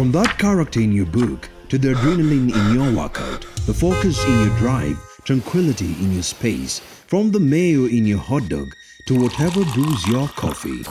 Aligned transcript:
From 0.00 0.12
that 0.12 0.38
character 0.38 0.80
in 0.80 0.92
your 0.92 1.04
book 1.04 1.46
to 1.68 1.76
the 1.76 1.88
adrenaline 1.88 2.56
in 2.56 2.74
your 2.74 2.90
workout, 2.96 3.42
the 3.66 3.74
focus 3.74 4.24
in 4.24 4.46
your 4.46 4.56
drive, 4.56 4.96
tranquility 5.24 5.92
in 6.02 6.14
your 6.14 6.22
space, 6.22 6.78
from 6.78 7.30
the 7.30 7.38
mayo 7.38 7.84
in 7.84 8.06
your 8.06 8.16
hot 8.16 8.48
dog 8.48 8.74
to 9.04 9.20
whatever 9.20 9.62
brews 9.74 10.08
your 10.08 10.26
coffee. 10.28 10.82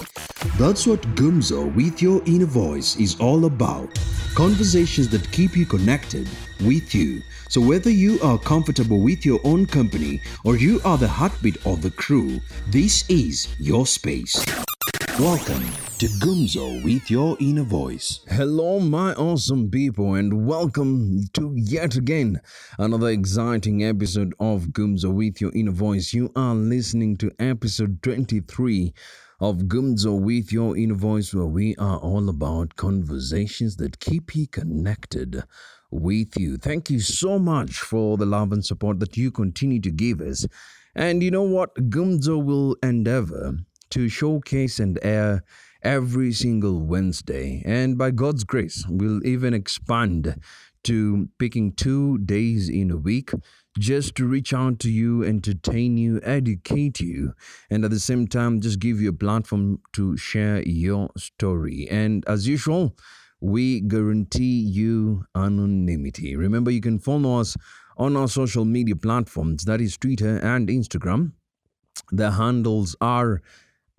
That's 0.60 0.86
what 0.86 1.02
Gumzo 1.16 1.74
with 1.74 2.04
your 2.04 2.22
inner 2.28 2.46
voice 2.46 2.98
is 2.98 3.20
all 3.20 3.46
about. 3.46 3.90
Conversations 4.36 5.10
that 5.10 5.32
keep 5.32 5.58
you 5.58 5.66
connected 5.66 6.30
with 6.62 6.94
you. 6.94 7.24
So 7.48 7.62
whether 7.62 7.90
you 7.90 8.20
are 8.22 8.38
comfortable 8.38 9.00
with 9.00 9.26
your 9.26 9.40
own 9.44 9.66
company 9.66 10.22
or 10.44 10.56
you 10.56 10.82
are 10.86 11.00
the 11.00 11.08
heartbeat 11.08 11.58
of 11.66 11.82
the 11.82 11.90
crew, 11.90 12.40
this 12.68 13.10
is 13.10 13.48
your 13.58 13.88
space. 13.88 14.46
Welcome 15.18 15.66
to 16.00 16.08
Gumzo 16.08 16.82
with 16.82 17.12
your 17.12 17.36
inner 17.42 17.64
voice. 17.64 18.22
Hello, 18.30 18.80
my 18.80 19.12
awesome 19.16 19.70
people, 19.70 20.14
and 20.14 20.48
welcome 20.48 21.26
to 21.34 21.54
yet 21.58 21.98
again 21.98 22.40
another 22.78 23.10
exciting 23.10 23.84
episode 23.84 24.34
of 24.40 24.68
Gumzo 24.68 25.14
with 25.14 25.42
your 25.42 25.52
inner 25.54 25.74
voice. 25.74 26.14
You 26.14 26.32
are 26.38 26.56
listening 26.56 27.18
to 27.18 27.34
episode 27.38 28.02
23 28.02 28.94
of 29.42 29.64
Gumzo 29.64 30.18
with 30.18 30.54
your 30.54 30.78
inner 30.78 30.96
voice, 30.96 31.34
where 31.34 31.46
we 31.46 31.76
are 31.76 31.98
all 31.98 32.30
about 32.30 32.78
conversations 32.78 33.76
that 33.76 34.00
keep 34.00 34.34
you 34.38 34.48
connected 34.48 35.44
with 35.92 36.40
you. 36.40 36.56
Thank 36.56 36.90
you 36.90 37.02
so 37.02 37.38
much 37.38 37.74
for 37.74 38.16
the 38.16 38.26
love 38.26 38.54
and 38.54 38.64
support 38.64 39.02
that 39.02 39.18
you 39.18 39.32
continue 39.32 39.82
to 39.82 39.92
give 39.92 40.22
us. 40.22 40.48
And 40.96 41.22
you 41.22 41.30
know 41.30 41.44
what? 41.44 41.76
Gumzo 41.90 42.42
will 42.42 42.78
endeavor 42.82 43.58
to 43.90 44.08
showcase 44.08 44.80
and 44.80 44.98
air 45.02 45.44
every 45.82 46.32
single 46.32 46.82
Wednesday. 46.82 47.62
And 47.66 47.98
by 47.98 48.12
God's 48.12 48.44
grace, 48.44 48.86
we'll 48.88 49.26
even 49.26 49.54
expand 49.54 50.40
to 50.84 51.30
picking 51.40 51.74
two 51.74 52.18
days 52.20 52.70
in 52.70 52.92
a 52.92 52.98
week 52.98 53.32
just 53.78 54.16
to 54.16 54.26
reach 54.26 54.54
out 54.54 54.80
to 54.80 54.90
you, 54.90 55.24
entertain 55.24 55.98
you, 55.98 56.20
educate 56.24 57.00
you, 57.00 57.34
and 57.70 57.86
at 57.86 57.92
the 57.92 58.00
same 58.00 58.28
time, 58.28 58.62
just 58.62 58.80
give 58.80 59.00
you 59.00 59.10
a 59.10 59.14
platform 59.14 59.80
to 59.94 60.18
share 60.18 60.62
your 60.64 61.10
story. 61.18 61.88
And 61.90 62.24
as 62.28 62.48
usual, 62.48 62.96
we 63.42 63.82
guarantee 63.82 64.62
you 64.62 65.26
anonymity. 65.36 66.36
Remember, 66.36 66.72
you 66.72 66.82
can 66.82 67.00
follow 67.00 67.40
us 67.40 67.56
on 67.98 68.16
our 68.16 68.28
social 68.28 68.66
media 68.66 68.96
platforms 68.96 69.66
that 69.66 69.82
is, 69.82 69.98
Twitter 69.98 70.38
and 70.38 70.68
Instagram. 70.68 71.34
The 72.12 72.32
handles 72.32 72.96
are 73.02 73.42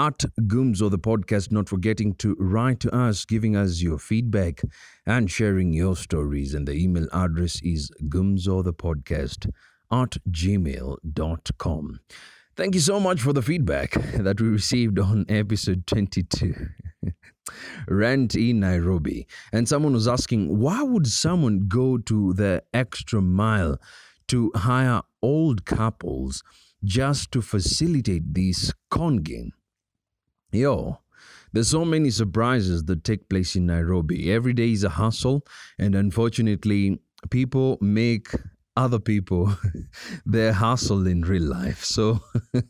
at 0.01 0.25
Gumzo 0.41 0.91
the 0.91 0.99
podcast, 0.99 1.53
not 1.53 1.69
forgetting 1.69 2.15
to 2.15 2.35
write 2.41 2.81
to 2.81 2.95
us, 2.95 3.27
giving 3.27 3.55
us 3.55 3.83
your 3.83 3.99
feedback 3.99 4.63
and 5.05 5.31
sharing 5.31 5.75
your 5.75 5.95
stories. 5.95 6.55
And 6.55 6.67
the 6.67 6.73
email 6.73 7.07
address 7.13 7.61
is 7.63 7.91
gumzo 8.05 8.65
the 8.65 8.73
podcast 8.73 9.51
at 9.93 10.17
gmail.com. 10.31 12.01
Thank 12.57 12.75
you 12.75 12.81
so 12.81 12.99
much 12.99 13.21
for 13.21 13.35
the 13.35 13.43
feedback 13.43 13.93
that 14.15 14.41
we 14.41 14.49
received 14.49 14.99
on 14.99 15.27
episode 15.29 15.87
22. 15.87 16.55
Rent 17.89 18.35
in 18.35 18.61
Nairobi. 18.61 19.27
And 19.53 19.69
someone 19.69 19.93
was 19.93 20.09
asking, 20.09 20.59
why 20.59 20.83
would 20.83 21.09
someone 21.09 21.67
go 21.69 21.99
to 21.99 22.33
the 22.33 22.63
extra 22.73 23.21
mile 23.21 23.79
to 24.29 24.51
hire 24.55 25.03
old 25.21 25.67
couples 25.67 26.43
just 26.83 27.33
to 27.33 27.43
facilitate 27.43 28.33
this 28.33 28.73
con 28.89 29.19
game? 29.19 29.53
Yo, 30.53 30.99
there's 31.53 31.69
so 31.69 31.85
many 31.85 32.11
surprises 32.11 32.85
that 32.85 33.05
take 33.05 33.29
place 33.29 33.55
in 33.55 33.67
Nairobi. 33.67 34.33
Every 34.33 34.53
day 34.53 34.73
is 34.73 34.83
a 34.83 34.89
hustle, 34.89 35.47
and 35.79 35.95
unfortunately, 35.95 36.99
people 37.31 37.79
make 37.81 38.29
other 38.77 38.99
people 38.99 39.55
their 40.27 40.53
hustle 40.53 41.07
in 41.07 41.23
real 41.23 41.45
life. 41.45 41.85
So 41.85 42.21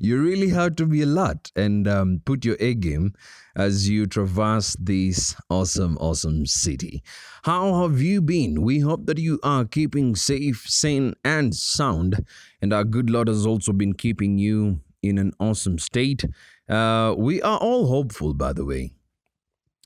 you 0.00 0.20
really 0.20 0.50
have 0.50 0.76
to 0.76 0.86
be 0.86 1.00
alert 1.02 1.50
and 1.56 1.88
um, 1.88 2.20
put 2.26 2.44
your 2.44 2.56
A 2.60 2.74
game 2.74 3.14
as 3.56 3.88
you 3.88 4.06
traverse 4.06 4.76
this 4.78 5.34
awesome, 5.48 5.96
awesome 5.98 6.44
city. 6.44 7.02
How 7.44 7.80
have 7.82 8.02
you 8.02 8.20
been? 8.20 8.60
We 8.60 8.80
hope 8.80 9.06
that 9.06 9.18
you 9.18 9.40
are 9.42 9.64
keeping 9.64 10.16
safe, 10.16 10.66
sane, 10.66 11.14
and 11.24 11.54
sound. 11.54 12.26
And 12.60 12.74
our 12.74 12.84
good 12.84 13.08
Lord 13.08 13.28
has 13.28 13.46
also 13.46 13.72
been 13.72 13.94
keeping 13.94 14.36
you 14.36 14.80
in 15.02 15.18
an 15.18 15.32
awesome 15.40 15.78
state. 15.78 16.24
Uh, 16.68 17.14
we 17.16 17.42
are 17.42 17.58
all 17.58 17.86
hopeful, 17.88 18.34
by 18.34 18.52
the 18.52 18.64
way, 18.64 18.92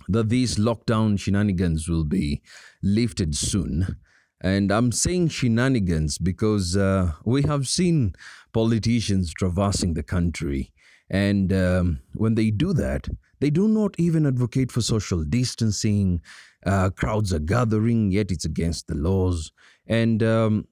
that 0.09 0.29
these 0.29 0.57
lockdown 0.57 1.19
shenanigans 1.19 1.89
will 1.89 2.05
be 2.05 2.43
lifted 2.83 3.35
soon. 3.35 3.97
And 4.41 4.71
I'm 4.71 4.93
saying 4.93 5.29
shenanigans 5.29 6.19
because 6.19 6.77
uh, 6.77 7.13
we 7.25 7.43
have 7.43 7.67
seen 7.67 8.15
politicians 8.53 9.33
traversing 9.33 9.95
the 9.95 10.03
country. 10.03 10.73
And 11.09 11.53
um, 11.53 12.01
when 12.15 12.35
they 12.35 12.51
do 12.51 12.73
that, 12.75 13.09
they 13.41 13.51
do 13.51 13.69
not 13.69 13.95
even 13.99 14.27
advocate 14.27 14.71
for 14.71 14.83
social 14.83 15.25
distancing. 15.25 16.21
Uh, 16.67 16.91
crowds 16.91 17.33
are 17.33 17.39
gathering, 17.39 18.11
yet 18.11 18.31
it's 18.31 18.45
against 18.45 18.87
the 18.87 18.95
laws. 18.95 19.53
And 19.87 20.23
um, 20.23 20.67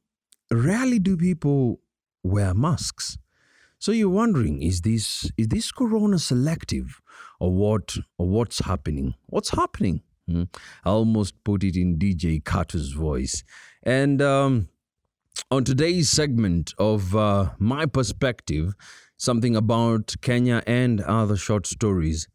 rarely 0.51 0.99
do 0.99 1.17
people 1.17 1.81
wear 2.23 2.55
masks. 2.55 3.19
So 3.83 3.91
you're 3.91 4.11
wondering, 4.11 4.63
is 4.63 4.83
this 4.83 5.29
is 5.37 5.49
this 5.49 5.73
corona 5.73 6.21
selective 6.21 7.01
or 7.41 7.53
what 7.53 7.97
or 8.17 8.29
what's 8.29 8.61
happening? 8.61 9.17
What's 9.27 9.51
happening? 9.51 10.03
Hmm? 10.29 10.45
I 10.85 10.91
almost 10.91 11.43
put 11.43 11.65
it 11.65 11.75
in 11.75 11.99
DJ 11.99 12.45
Carter's 12.45 12.93
voice. 12.93 13.43
And 13.83 14.23
um, 14.23 14.69
on 15.51 15.65
today's 15.65 16.09
segment 16.09 16.75
of 16.79 17.17
uh, 17.17 17.55
my 17.59 17.87
perspective, 17.87 18.73
something 19.17 19.57
about 19.57 20.15
Kenya 20.21 20.63
and 20.65 21.01
other 21.01 21.37
short 21.37 21.67
stories. 21.67 22.29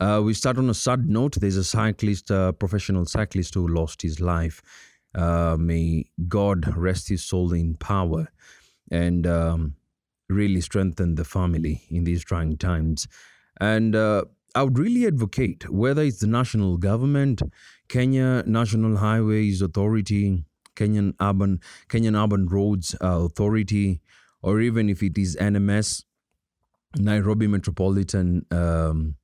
Uh, 0.00 0.20
we 0.24 0.34
start 0.34 0.58
on 0.58 0.68
a 0.68 0.74
sad 0.74 1.08
note. 1.08 1.36
There's 1.36 1.56
a 1.56 1.62
cyclist, 1.62 2.28
a 2.32 2.52
professional 2.52 3.04
cyclist, 3.04 3.54
who 3.54 3.68
lost 3.68 4.02
his 4.02 4.18
life. 4.18 4.60
Uh, 5.14 5.56
may 5.56 6.06
God 6.26 6.76
rest 6.76 7.08
his 7.08 7.24
soul 7.24 7.52
in 7.52 7.74
power. 7.74 8.32
And 8.90 9.28
um, 9.28 9.76
really 10.28 10.60
strengthen 10.60 11.14
the 11.14 11.24
family 11.24 11.82
in 11.90 12.04
these 12.04 12.24
trying 12.24 12.56
times. 12.56 13.08
And 13.60 13.96
uh, 13.96 14.24
I 14.54 14.62
would 14.62 14.78
really 14.78 15.06
advocate 15.06 15.70
whether 15.70 16.02
it's 16.02 16.20
the 16.20 16.26
national 16.26 16.76
government, 16.78 17.42
Kenya 17.88 18.42
National 18.46 18.96
Highways 18.98 19.62
Authority, 19.62 20.44
Kenyan 20.76 21.14
Urban 21.20 21.60
Kenyan 21.88 22.22
Urban 22.22 22.46
Roads 22.46 22.94
uh, 23.02 23.20
Authority, 23.24 24.00
or 24.42 24.60
even 24.60 24.88
if 24.88 25.02
it 25.02 25.18
is 25.18 25.36
NMS, 25.36 26.04
Nairobi 26.96 27.46
Metropolitan. 27.46 28.46
Um, 28.50 29.16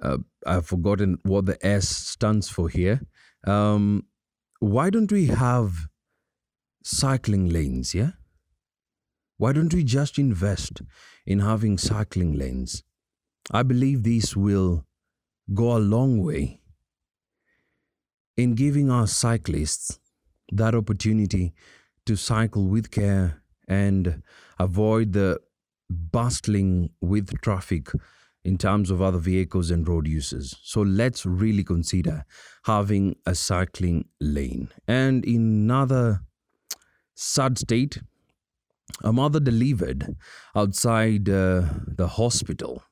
uh, 0.00 0.18
I've 0.46 0.66
forgotten 0.66 1.18
what 1.22 1.46
the 1.46 1.64
S 1.66 1.88
stands 1.88 2.50
for 2.50 2.68
here. 2.68 3.00
Um, 3.46 4.04
why 4.60 4.90
don't 4.90 5.10
we 5.10 5.26
have 5.26 5.88
cycling 6.82 7.48
lanes? 7.48 7.94
Yeah 7.94 8.10
why 9.36 9.52
don't 9.52 9.74
we 9.74 9.84
just 9.84 10.18
invest 10.18 10.82
in 11.26 11.40
having 11.40 11.78
cycling 11.78 12.38
lanes? 12.38 12.82
I 13.50 13.62
believe 13.62 14.02
this 14.02 14.36
will 14.36 14.86
go 15.52 15.76
a 15.76 15.78
long 15.78 16.22
way 16.22 16.60
in 18.36 18.54
giving 18.54 18.90
our 18.90 19.06
cyclists 19.06 19.98
that 20.52 20.74
opportunity 20.74 21.54
to 22.06 22.16
cycle 22.16 22.66
with 22.66 22.90
care 22.90 23.42
and 23.68 24.22
avoid 24.58 25.12
the 25.12 25.40
bustling 25.90 26.90
with 27.00 27.40
traffic 27.40 27.88
in 28.44 28.58
terms 28.58 28.90
of 28.90 29.00
other 29.00 29.18
vehicles 29.18 29.70
and 29.70 29.88
road 29.88 30.06
uses. 30.06 30.56
So 30.62 30.82
let's 30.82 31.24
really 31.24 31.64
consider 31.64 32.24
having 32.64 33.16
a 33.24 33.34
cycling 33.34 34.06
lane. 34.20 34.68
And 34.86 35.24
in 35.24 35.36
another 35.36 36.20
sad 37.14 37.58
state, 37.58 38.00
a 39.02 39.12
mother 39.12 39.40
delivered 39.40 40.16
outside 40.54 41.28
uh, 41.28 41.62
the 41.86 42.08
hospital. 42.08 42.82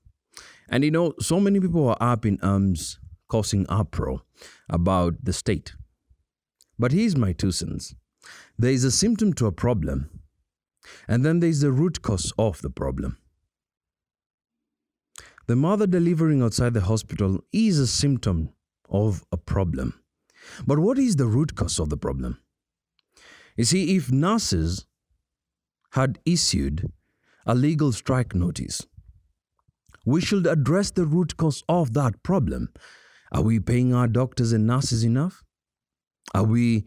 And 0.69 0.85
you 0.85 0.91
know, 0.91 1.15
so 1.21 1.39
many 1.39 1.61
people 1.61 1.89
are 1.89 1.97
up 2.01 2.25
in 2.25 2.39
arms 2.43 2.99
causing 3.29 3.67
uproar 3.69 4.23
about 4.69 5.15
the 5.23 5.33
state. 5.33 5.75
But 6.79 6.93
here's 6.93 7.17
my 7.17 7.33
two 7.33 7.53
cents 7.53 7.95
there 8.59 8.73
is 8.73 8.85
a 8.85 8.91
symptom 8.91 9.33
to 9.35 9.47
a 9.47 9.53
problem, 9.53 10.21
and 11.09 11.25
then 11.25 11.41
there's 11.41 11.61
the 11.61 11.73
root 11.73 12.03
cause 12.03 12.33
of 12.39 12.63
the 12.63 12.71
problem. 12.71 13.19
The 15.47 15.57
mother 15.57 15.87
delivering 15.87 16.43
outside 16.43 16.75
the 16.75 16.83
hospital 16.83 17.41
is 17.53 17.79
a 17.79 17.87
symptom 17.87 18.51
of 18.89 19.25
a 19.33 19.37
problem. 19.37 20.01
But 20.67 20.79
what 20.79 20.99
is 20.99 21.17
the 21.17 21.27
root 21.27 21.55
cause 21.57 21.79
of 21.79 21.89
the 21.89 21.97
problem? 21.97 22.39
You 23.57 23.65
see, 23.65 23.97
if 23.97 24.11
nurses 24.11 24.87
had 25.93 26.19
issued 26.27 26.93
a 27.47 27.55
legal 27.55 27.93
strike 27.93 28.35
notice. 28.35 28.87
We 30.07 30.21
should 30.21 30.47
address 30.47 30.91
the 30.91 31.07
root 31.07 31.37
cause 31.37 31.63
of 31.69 31.95
that 31.95 32.23
problem 32.23 32.71
Are 33.33 33.43
we 33.43 33.61
paying 33.61 33.95
our 33.95 34.09
doctors 34.09 34.53
and 34.53 34.67
nurses 34.67 35.05
enough? 35.05 35.43
Are 36.35 36.45
we 36.45 36.85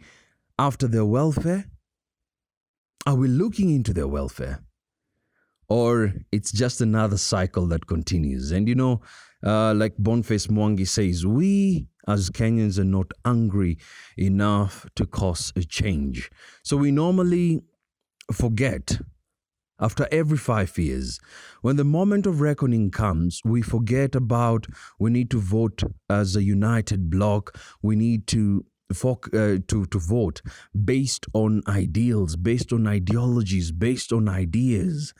after 0.59 0.87
their 0.87 1.05
welfare? 1.05 1.65
Are 3.07 3.15
we 3.15 3.27
looking 3.27 3.71
into 3.71 3.93
their 3.93 4.07
welfare? 4.07 4.59
Or 5.67 6.13
it's 6.31 6.51
just 6.51 6.81
another 6.81 7.17
cycle 7.17 7.67
that 7.67 7.87
continues. 7.87 8.51
And 8.51 8.67
you 8.67 8.75
know, 8.75 9.01
uh, 9.43 9.73
like 9.73 9.95
Boniface 9.97 10.47
Mwangi 10.47 10.87
says, 10.87 11.25
we 11.25 11.87
as 12.07 12.29
Kenyans 12.29 12.77
are 12.77 12.83
not 12.83 13.11
angry 13.25 13.79
enough 14.17 14.85
to 14.95 15.07
cause 15.07 15.51
a 15.55 15.63
change. 15.63 16.31
So 16.63 16.77
we 16.77 16.91
normally 16.91 17.63
forget 18.31 18.99
after 19.79 20.07
every 20.11 20.37
five 20.37 20.77
years, 20.77 21.19
when 21.61 21.75
the 21.75 21.83
moment 21.83 22.25
of 22.25 22.39
reckoning 22.39 22.91
comes, 22.91 23.41
we 23.43 23.61
forget 23.61 24.15
about 24.15 24.67
we 24.99 25.11
need 25.11 25.29
to 25.31 25.39
vote 25.39 25.83
as 26.09 26.35
a 26.35 26.43
united 26.43 27.09
bloc. 27.09 27.57
We 27.81 27.95
need 27.95 28.27
to 28.27 28.65
uh, 29.03 29.57
to 29.67 29.85
to 29.85 29.99
vote 29.99 30.41
based 30.83 31.25
on 31.33 31.61
ideals, 31.67 32.35
based 32.37 32.71
on 32.71 32.87
ideologies, 32.87 33.71
based 33.71 34.13
on 34.13 34.29
ideas. 34.29 35.13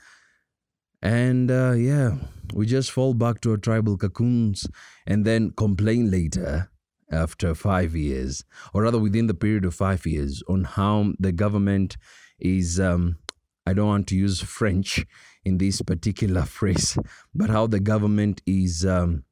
And 1.02 1.50
uh, 1.50 1.72
yeah, 1.72 2.16
we 2.54 2.64
just 2.64 2.90
fall 2.90 3.12
back 3.12 3.42
to 3.42 3.50
our 3.50 3.56
tribal 3.58 3.98
cocoons 3.98 4.66
and 5.06 5.24
then 5.24 5.50
complain 5.50 6.10
later 6.10 6.70
after 7.12 7.54
five 7.54 7.94
years, 7.94 8.42
or 8.72 8.82
rather 8.82 8.98
within 8.98 9.26
the 9.26 9.34
period 9.34 9.64
of 9.64 9.74
five 9.74 10.06
years, 10.06 10.42
on 10.48 10.64
how 10.64 11.12
the 11.18 11.32
government 11.32 11.96
is 12.38 12.78
um, 12.80 13.18
I 13.66 13.72
don't 13.72 13.88
want 13.88 14.06
to 14.08 14.16
use 14.16 14.40
French 14.40 15.04
in 15.44 15.58
this 15.58 15.82
particular 15.82 16.42
phrase, 16.58 16.96
but 17.34 17.50
how 17.50 17.66
the 17.66 17.80
government 17.80 18.42
is 18.46 18.84
um, 18.84 19.24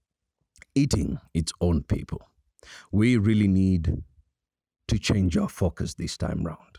eating 0.75 1.19
its 1.33 1.53
own 1.61 1.83
people. 1.83 2.23
We 2.91 3.17
really 3.17 3.49
need 3.49 4.03
to 4.89 4.99
change 4.99 5.37
our 5.37 5.49
focus 5.49 5.95
this 5.95 6.17
time 6.17 6.45
round. 6.45 6.79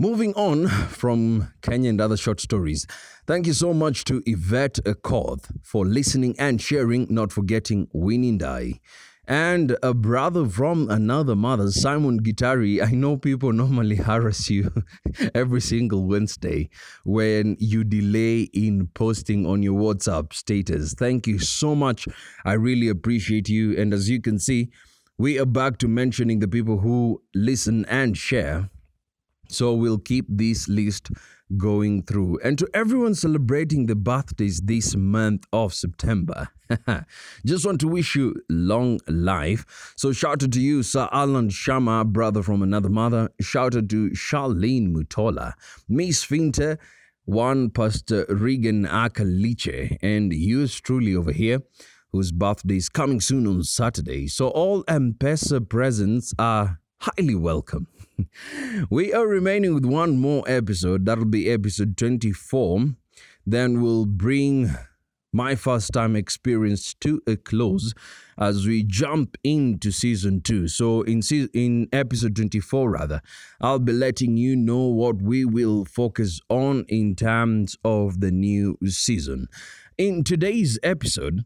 Moving 0.00 0.32
on 0.34 0.68
from 0.88 1.52
Kenya 1.60 1.90
and 1.90 2.00
other 2.00 2.16
short 2.16 2.40
stories, 2.40 2.86
thank 3.26 3.46
you 3.46 3.52
so 3.52 3.74
much 3.74 4.04
to 4.04 4.22
Yvette 4.26 4.78
Akoth 4.84 5.50
for 5.62 5.84
listening 5.84 6.36
and 6.38 6.62
sharing, 6.62 7.06
not 7.10 7.32
forgetting 7.32 7.88
Winnie 7.92 8.38
Ndai 8.38 8.78
and 9.28 9.76
a 9.82 9.92
brother 9.92 10.48
from 10.48 10.88
another 10.90 11.36
mother, 11.36 11.70
Simon 11.70 12.20
Gitari. 12.20 12.82
I 12.82 12.92
know 12.92 13.18
people 13.18 13.52
normally 13.62 13.96
harass 13.96 14.48
you 14.48 14.72
every 15.34 15.60
single 15.60 16.06
Wednesday 16.06 16.70
when 17.04 17.54
you 17.60 17.84
delay 17.84 18.48
in 18.54 18.88
posting 18.94 19.46
on 19.46 19.62
your 19.62 19.78
WhatsApp 19.78 20.32
status. 20.32 20.94
Thank 20.94 21.26
you 21.26 21.38
so 21.38 21.74
much. 21.74 22.08
I 22.46 22.54
really 22.54 22.88
appreciate 22.88 23.50
you. 23.50 23.78
And 23.78 23.92
as 23.92 24.08
you 24.08 24.20
can 24.22 24.38
see, 24.38 24.70
we 25.18 25.38
are 25.38 25.46
back 25.46 25.76
to 25.78 25.88
mentioning 25.88 26.38
the 26.38 26.48
people 26.48 26.78
who 26.78 27.22
listen 27.34 27.84
and 27.84 28.16
share. 28.16 28.70
So 29.50 29.74
we'll 29.74 29.98
keep 29.98 30.24
this 30.28 30.68
list 30.68 31.10
going 31.56 32.02
through. 32.02 32.38
And 32.44 32.58
to 32.58 32.68
everyone 32.74 33.14
celebrating 33.14 33.86
the 33.86 33.96
birthdays 33.96 34.60
this 34.60 34.94
month 34.96 35.44
of 35.52 35.72
September, 35.72 36.48
just 37.46 37.64
want 37.64 37.80
to 37.80 37.88
wish 37.88 38.14
you 38.14 38.34
long 38.48 39.00
life. 39.08 39.94
So 39.96 40.12
shout 40.12 40.42
out 40.42 40.52
to 40.52 40.60
you, 40.60 40.82
Sir 40.82 41.08
Alan 41.12 41.48
Shama, 41.48 42.04
brother 42.04 42.42
from 42.42 42.62
another 42.62 42.90
mother. 42.90 43.30
Shout 43.40 43.76
out 43.76 43.88
to 43.88 44.10
Charlene 44.10 44.92
Mutola, 44.92 45.54
Miss 45.88 46.24
Finter, 46.24 46.78
one 47.24 47.70
Pastor 47.70 48.26
Regan 48.28 48.84
Akaliche, 48.86 49.98
and 50.02 50.32
yours 50.32 50.78
truly 50.80 51.14
over 51.14 51.32
here 51.32 51.62
whose 52.12 52.32
birthday 52.32 52.76
is 52.76 52.88
coming 52.88 53.20
soon 53.20 53.46
on 53.46 53.62
Saturday. 53.62 54.26
So 54.26 54.48
all 54.48 54.84
M-Pesa 54.88 55.68
presents 55.68 56.32
are 56.38 56.80
highly 57.00 57.34
welcome. 57.34 57.86
we 58.90 59.12
are 59.12 59.26
remaining 59.26 59.74
with 59.74 59.84
one 59.84 60.18
more 60.18 60.44
episode. 60.46 61.04
That'll 61.04 61.24
be 61.24 61.50
episode 61.50 61.96
24. 61.96 62.94
Then 63.46 63.80
we'll 63.80 64.06
bring 64.06 64.74
my 65.32 65.54
first 65.54 65.92
time 65.92 66.16
experience 66.16 66.94
to 66.94 67.20
a 67.26 67.36
close 67.36 67.92
as 68.38 68.66
we 68.66 68.82
jump 68.82 69.36
into 69.44 69.90
season 69.90 70.40
2 70.40 70.68
so 70.68 71.02
in 71.02 71.20
se- 71.20 71.50
in 71.52 71.86
episode 71.92 72.34
24 72.34 72.90
rather 72.90 73.20
i'll 73.60 73.78
be 73.78 73.92
letting 73.92 74.38
you 74.38 74.56
know 74.56 74.86
what 74.86 75.20
we 75.20 75.44
will 75.44 75.84
focus 75.84 76.40
on 76.48 76.84
in 76.88 77.14
terms 77.14 77.76
of 77.84 78.20
the 78.20 78.30
new 78.30 78.78
season 78.86 79.48
in 79.98 80.24
today's 80.24 80.78
episode 80.82 81.44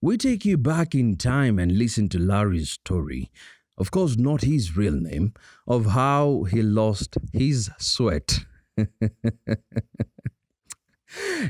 we 0.00 0.16
take 0.16 0.46
you 0.46 0.56
back 0.56 0.94
in 0.94 1.14
time 1.14 1.58
and 1.58 1.76
listen 1.76 2.08
to 2.08 2.18
larry's 2.18 2.70
story 2.70 3.30
of 3.78 3.90
course, 3.90 4.16
not 4.18 4.42
his 4.42 4.76
real 4.76 5.00
name, 5.00 5.32
of 5.66 5.86
how 5.86 6.42
he 6.50 6.62
lost 6.62 7.16
his 7.32 7.70
sweat. 7.78 8.40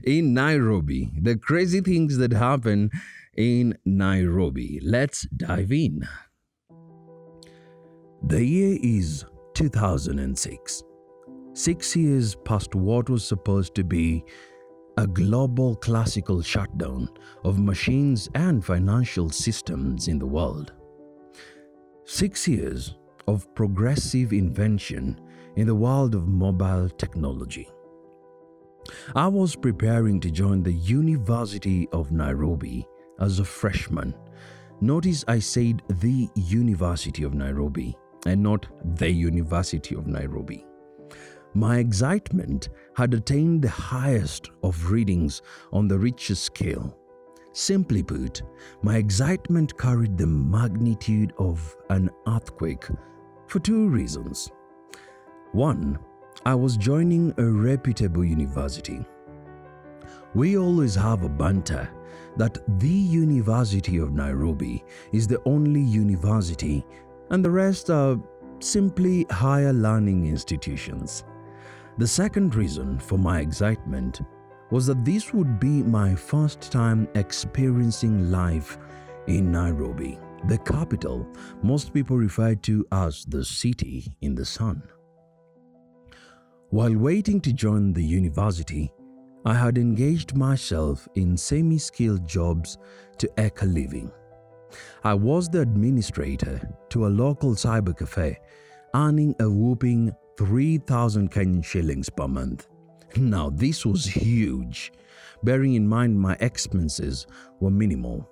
in 0.04 0.34
Nairobi, 0.34 1.10
the 1.20 1.36
crazy 1.36 1.80
things 1.80 2.18
that 2.18 2.32
happen 2.32 2.90
in 3.36 3.76
Nairobi. 3.84 4.80
Let's 4.82 5.26
dive 5.36 5.72
in. 5.72 6.06
The 8.22 8.44
year 8.44 8.78
is 8.82 9.24
2006. 9.54 10.82
Six 11.54 11.96
years 11.96 12.36
past 12.44 12.74
what 12.74 13.10
was 13.10 13.26
supposed 13.26 13.74
to 13.76 13.84
be 13.84 14.24
a 14.96 15.06
global 15.06 15.76
classical 15.76 16.42
shutdown 16.42 17.08
of 17.44 17.58
machines 17.58 18.28
and 18.34 18.64
financial 18.64 19.30
systems 19.30 20.08
in 20.08 20.18
the 20.18 20.26
world. 20.26 20.72
Six 22.10 22.48
years 22.48 22.94
of 23.26 23.54
progressive 23.54 24.32
invention 24.32 25.20
in 25.56 25.66
the 25.66 25.74
world 25.74 26.14
of 26.14 26.26
mobile 26.26 26.88
technology. 26.88 27.68
I 29.14 29.28
was 29.28 29.54
preparing 29.54 30.18
to 30.20 30.30
join 30.30 30.62
the 30.62 30.72
University 30.72 31.86
of 31.92 32.10
Nairobi 32.10 32.88
as 33.20 33.40
a 33.40 33.44
freshman. 33.44 34.14
Notice 34.80 35.22
I 35.28 35.38
said 35.38 35.82
the 36.00 36.30
University 36.34 37.24
of 37.24 37.34
Nairobi 37.34 37.94
and 38.24 38.42
not 38.42 38.66
the 38.96 39.10
University 39.10 39.94
of 39.94 40.06
Nairobi. 40.06 40.64
My 41.52 41.76
excitement 41.76 42.70
had 42.96 43.12
attained 43.12 43.60
the 43.60 43.68
highest 43.68 44.50
of 44.62 44.90
readings 44.90 45.42
on 45.74 45.88
the 45.88 45.98
Richter 45.98 46.36
scale 46.36 46.97
Simply 47.58 48.04
put, 48.04 48.42
my 48.82 48.98
excitement 48.98 49.76
carried 49.76 50.16
the 50.16 50.28
magnitude 50.28 51.32
of 51.38 51.76
an 51.90 52.08
earthquake 52.28 52.86
for 53.48 53.58
two 53.58 53.88
reasons. 53.88 54.52
One, 55.50 55.98
I 56.46 56.54
was 56.54 56.76
joining 56.76 57.34
a 57.36 57.44
reputable 57.44 58.24
university. 58.24 59.04
We 60.36 60.56
always 60.56 60.94
have 60.94 61.24
a 61.24 61.28
banter 61.28 61.90
that 62.36 62.58
the 62.78 62.88
University 62.88 63.98
of 63.98 64.12
Nairobi 64.12 64.84
is 65.10 65.26
the 65.26 65.42
only 65.44 65.80
university 65.80 66.86
and 67.30 67.44
the 67.44 67.50
rest 67.50 67.90
are 67.90 68.20
simply 68.60 69.26
higher 69.32 69.72
learning 69.72 70.28
institutions. 70.28 71.24
The 71.98 72.06
second 72.06 72.54
reason 72.54 73.00
for 73.00 73.18
my 73.18 73.40
excitement 73.40 74.20
was 74.70 74.86
that 74.86 75.04
this 75.04 75.32
would 75.32 75.58
be 75.58 75.82
my 75.82 76.14
first 76.14 76.70
time 76.72 77.08
experiencing 77.14 78.30
life 78.30 78.78
in 79.26 79.50
Nairobi, 79.52 80.18
the 80.46 80.58
capital 80.58 81.26
most 81.62 81.92
people 81.92 82.16
refer 82.16 82.54
to 82.54 82.86
as 82.92 83.24
the 83.26 83.44
city 83.44 84.12
in 84.20 84.34
the 84.34 84.44
sun. 84.44 84.82
While 86.70 86.96
waiting 86.96 87.40
to 87.42 87.52
join 87.52 87.92
the 87.92 88.04
university, 88.04 88.92
I 89.44 89.54
had 89.54 89.78
engaged 89.78 90.36
myself 90.36 91.08
in 91.14 91.36
semi 91.36 91.78
skilled 91.78 92.26
jobs 92.26 92.76
to 93.18 93.30
eke 93.38 93.62
a 93.62 93.66
living. 93.66 94.10
I 95.02 95.14
was 95.14 95.48
the 95.48 95.62
administrator 95.62 96.60
to 96.90 97.06
a 97.06 97.08
local 97.08 97.52
cyber 97.52 97.96
cafe, 97.96 98.38
earning 98.94 99.34
a 99.40 99.48
whooping 99.48 100.12
3,000 100.36 101.30
Kenyan 101.30 101.64
shillings 101.64 102.10
per 102.10 102.28
month. 102.28 102.68
Now, 103.16 103.50
this 103.50 103.86
was 103.86 104.04
huge, 104.04 104.92
bearing 105.42 105.74
in 105.74 105.88
mind 105.88 106.18
my 106.18 106.36
expenses 106.40 107.26
were 107.60 107.70
minimal. 107.70 108.28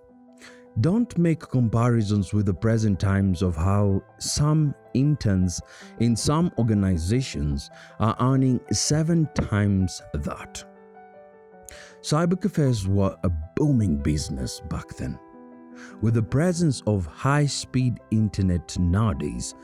Don't 0.81 1.17
make 1.17 1.41
comparisons 1.41 2.35
with 2.35 2.45
the 2.47 2.55
present 2.55 3.01
times 3.01 3.41
of 3.41 3.57
how 3.57 4.03
some 4.19 4.75
interns 4.93 5.61
in 6.01 6.15
some 6.15 6.53
organizations 6.59 7.71
are 7.99 8.15
earning 8.21 8.61
seven 8.73 9.27
times 9.35 10.03
that. 10.13 10.63
Cybercafes 12.03 12.87
were 12.87 13.17
a 13.25 13.31
booming 13.57 13.97
business 13.97 14.61
back 14.69 14.89
then. 14.97 15.19
With 16.03 16.15
the 16.15 16.23
presence 16.23 16.83
of 16.87 17.07
high 17.07 17.47
speed 17.47 17.99
internet 18.11 18.79
nowadays, 18.79 19.55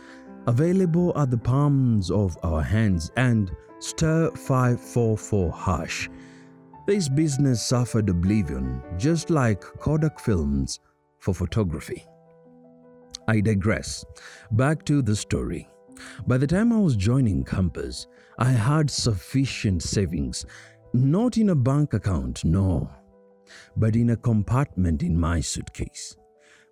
available 0.46 1.12
at 1.16 1.30
the 1.30 1.38
palms 1.38 2.10
of 2.10 2.38
our 2.42 2.62
hands 2.62 3.12
and 3.16 3.50
star 3.82 4.30
544 4.36 5.52
hash. 5.52 6.08
This 6.86 7.08
business 7.08 7.66
suffered 7.66 8.08
oblivion, 8.08 8.82
just 8.96 9.30
like 9.30 9.60
Kodak 9.60 10.18
Films 10.20 10.80
for 11.18 11.34
photography. 11.34 12.04
I 13.28 13.40
digress. 13.40 14.04
Back 14.52 14.84
to 14.86 15.02
the 15.02 15.14
story. 15.14 15.68
By 16.26 16.38
the 16.38 16.46
time 16.46 16.72
I 16.72 16.78
was 16.78 16.96
joining 16.96 17.44
campus, 17.44 18.06
I 18.38 18.50
had 18.50 18.90
sufficient 18.90 19.82
savings, 19.82 20.44
not 20.92 21.36
in 21.36 21.50
a 21.50 21.54
bank 21.54 21.94
account, 21.94 22.44
no, 22.44 22.90
but 23.76 23.94
in 23.94 24.10
a 24.10 24.16
compartment 24.16 25.02
in 25.02 25.18
my 25.18 25.40
suitcase. 25.40 26.16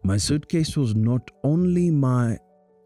My 0.02 0.16
suitcase 0.16 0.76
was 0.76 0.94
not 0.94 1.30
only 1.44 1.90
my 1.90 2.38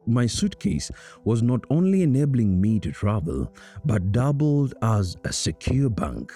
my 0.07 0.27
suitcase 0.27 0.91
was 1.25 1.43
not 1.43 1.65
only 1.71 2.03
enabling 2.03 2.61
me 2.61 2.81
to 2.81 2.93
travel, 2.93 3.53
but 3.85 4.13
doubled 4.13 4.75
as 4.83 5.17
a 5.25 5.33
secure 5.33 5.91
bank. 5.91 6.33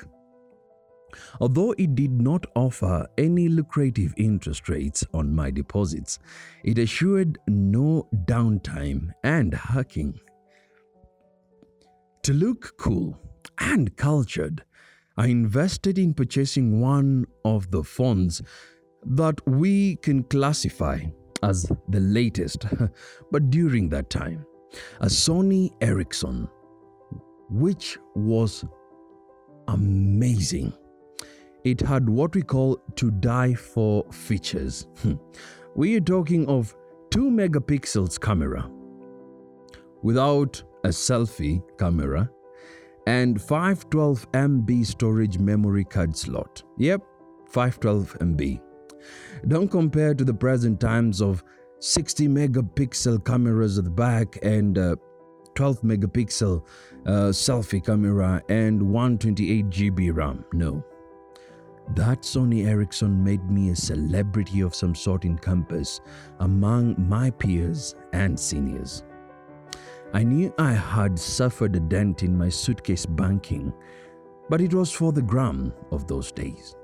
Although 1.41 1.73
it 1.79 1.95
did 1.95 2.21
not 2.21 2.47
offer 2.55 3.07
any 3.17 3.49
lucrative 3.49 4.13
interest 4.17 4.69
rates 4.69 5.05
on 5.15 5.35
my 5.35 5.51
deposits, 5.51 6.19
it 6.65 6.79
assured 6.79 7.39
no 7.49 8.09
downtime 8.27 9.13
and 9.25 9.55
hacking. 9.55 10.21
To 12.25 12.35
look 12.35 12.77
cool 12.79 13.19
and 13.59 13.97
cultured, 13.97 14.65
I 15.17 15.29
invested 15.29 15.99
in 15.99 16.15
purchasing 16.15 16.81
one 16.81 17.27
of 17.45 17.71
the 17.71 17.83
phones 17.83 18.43
that 19.05 19.41
we 19.49 19.97
can 19.97 20.25
classify 20.25 21.01
as 21.43 21.71
the 21.89 22.01
latest, 22.01 22.67
but 23.31 23.51
during 23.51 23.89
that 23.91 24.11
time, 24.11 24.45
a 25.01 25.07
Sony 25.07 25.71
Ericsson, 25.81 26.49
which 27.51 27.99
was 28.15 28.65
amazing. 29.69 30.73
It 31.65 31.81
had 31.81 32.09
what 32.09 32.35
we 32.35 32.43
call 32.43 32.79
to 32.97 33.11
die 33.11 33.55
for 33.55 34.05
features. 34.13 34.87
We 35.77 35.95
are 35.97 36.01
talking 36.01 36.49
of 36.49 36.75
2 37.11 37.31
megapixels 37.31 38.21
camera 38.21 38.69
without 40.03 40.61
a 40.85 40.89
selfie 40.89 41.63
camera 41.79 42.29
and 43.07 43.41
512 43.41 44.31
MB 44.33 44.87
storage 44.87 45.39
memory 45.39 45.85
card 45.85 46.17
slot. 46.17 46.63
Yep, 46.79 47.03
512 47.47 48.19
MB. 48.19 48.61
Don't 49.47 49.69
compare 49.69 50.15
to 50.15 50.25
the 50.25 50.35
present 50.35 50.81
times 50.81 51.21
of 51.21 51.43
60 51.81 52.29
megapixel 52.29 53.25
cameras 53.25 53.79
at 53.79 53.85
the 53.85 53.91
back 53.91 54.39
and 54.43 54.79
uh, 54.79 54.97
12 55.55 55.83
megapixel 55.83 56.63
uh, 57.07 57.11
selfie 57.31 57.85
camera 57.85 58.43
and 58.49 58.83
128 58.83 59.67
GB 59.67 60.15
RAM. 60.15 60.45
No. 60.53 60.85
That 61.95 62.23
Sony 62.23 62.67
Ericsson 62.67 63.25
made 63.25 63.49
me 63.51 63.71
a 63.71 63.77
celebrity 63.77 64.61
of 64.61 64.75
some 64.75 64.95
sort 64.95 65.25
in 65.25 65.39
campus 65.39 66.01
among 66.41 66.95
my 67.09 67.31
peers 67.31 67.95
and 68.13 68.39
seniors. 68.39 69.05
I 70.13 70.23
knew 70.23 70.55
I 70.59 70.73
had 70.73 71.19
suffered 71.19 71.77
a 71.77 71.81
dent 71.81 72.23
in 72.23 72.37
my 72.37 72.49
suitcase 72.49 73.07
banking, 73.07 73.73
but 74.49 74.61
it 74.61 74.73
was 74.73 74.91
for 74.91 75.13
the 75.13 75.23
gram 75.23 75.73
of 75.91 76.07
those 76.07 76.33
days. 76.33 76.77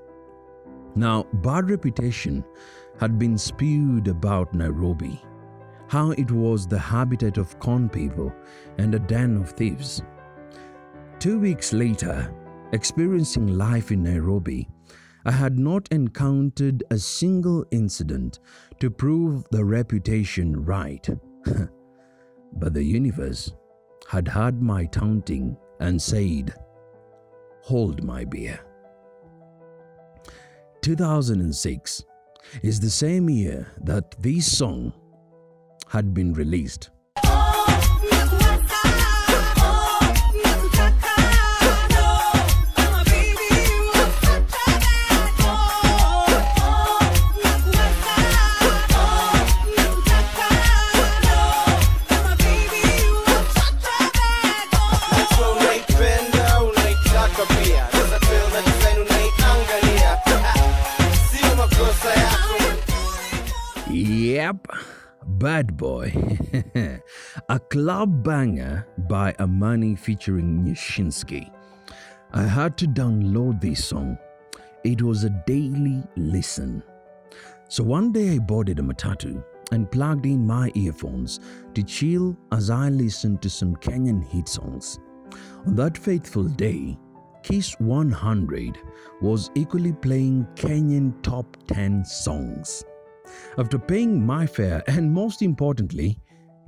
Now, 0.95 1.23
bad 1.33 1.69
reputation 1.69 2.43
had 2.99 3.19
been 3.19 3.37
spewed 3.37 4.07
about 4.07 4.53
Nairobi, 4.53 5.21
how 5.87 6.11
it 6.11 6.31
was 6.31 6.65
the 6.65 6.79
habitat 6.79 7.37
of 7.37 7.59
con 7.59 7.89
people 7.89 8.33
and 8.77 8.95
a 8.95 8.99
den 8.99 9.35
of 9.37 9.51
thieves. 9.51 10.01
Two 11.19 11.39
weeks 11.39 11.73
later, 11.73 12.33
experiencing 12.71 13.57
life 13.57 13.91
in 13.91 14.03
Nairobi, 14.03 14.69
I 15.25 15.31
had 15.31 15.57
not 15.57 15.87
encountered 15.91 16.83
a 16.91 16.97
single 16.97 17.65
incident 17.71 18.39
to 18.79 18.89
prove 18.89 19.43
the 19.51 19.65
reputation 19.65 20.63
right. 20.63 21.07
but 22.53 22.73
the 22.73 22.83
universe 22.83 23.53
had 24.07 24.27
heard 24.27 24.61
my 24.61 24.85
taunting 24.85 25.57
and 25.79 26.01
said, 26.01 26.53
Hold 27.63 28.03
my 28.03 28.23
beer. 28.23 28.64
2006 30.85 32.03
is 32.61 32.79
the 32.79 32.91
same 32.91 33.27
year 33.27 33.65
that 33.81 34.11
this 34.21 34.55
song 34.55 34.93
had 35.87 36.13
been 36.13 36.31
released. 36.33 36.91
Yep, 64.45 64.67
Bad 65.39 65.75
Boy. 65.75 66.13
a 67.49 67.59
club 67.71 68.23
banger 68.23 68.85
by 69.09 69.33
Amani 69.39 69.95
featuring 69.95 70.63
Nyashinski. 70.63 71.49
I 72.31 72.43
had 72.43 72.77
to 72.77 72.85
download 72.85 73.59
this 73.59 73.83
song. 73.83 74.19
It 74.83 75.01
was 75.01 75.23
a 75.23 75.31
daily 75.47 76.03
listen. 76.15 76.83
So 77.69 77.83
one 77.83 78.11
day 78.11 78.35
I 78.35 78.37
boarded 78.37 78.77
a 78.77 78.83
matatu 78.83 79.43
and 79.71 79.91
plugged 79.91 80.27
in 80.27 80.45
my 80.45 80.71
earphones 80.75 81.39
to 81.73 81.81
chill 81.81 82.37
as 82.51 82.69
I 82.69 82.89
listened 82.89 83.41
to 83.41 83.49
some 83.49 83.75
Kenyan 83.77 84.23
hit 84.23 84.47
songs. 84.47 84.99
On 85.65 85.73
that 85.73 85.97
faithful 85.97 86.43
day, 86.43 86.99
Kiss 87.41 87.73
100 87.79 88.77
was 89.21 89.49
equally 89.55 89.93
playing 89.93 90.47
Kenyan 90.53 91.19
top 91.23 91.57
10 91.65 92.05
songs. 92.05 92.85
After 93.57 93.79
paying 93.79 94.25
my 94.25 94.45
fare 94.45 94.83
and 94.87 95.11
most 95.11 95.41
importantly, 95.41 96.19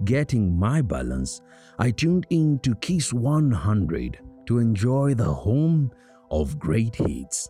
getting 0.05 0.57
my 0.57 0.81
balance, 0.81 1.41
I 1.79 1.91
tuned 1.91 2.27
in 2.29 2.59
to 2.59 2.75
Kiss 2.75 3.13
100 3.13 4.19
to 4.47 4.59
enjoy 4.59 5.13
the 5.13 5.33
home 5.33 5.91
of 6.31 6.59
great 6.59 6.95
hits. 6.95 7.49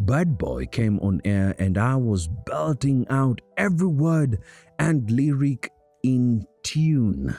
Bad 0.00 0.38
Boy 0.38 0.66
came 0.66 0.98
on 1.00 1.20
air 1.24 1.54
and 1.58 1.76
I 1.76 1.96
was 1.96 2.28
belting 2.46 3.06
out 3.10 3.40
every 3.56 3.88
word 3.88 4.38
and 4.78 5.10
lyric 5.10 5.70
in 6.04 6.44
tune. 6.62 7.36